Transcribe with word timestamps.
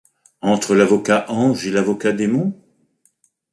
Entre 0.41 0.73
l’avocat 0.73 1.29
ange 1.29 1.67
et 1.67 1.69
l’avocat 1.69 2.11
démon? 2.11 2.57